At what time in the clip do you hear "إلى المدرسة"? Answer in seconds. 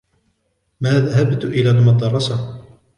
1.45-2.61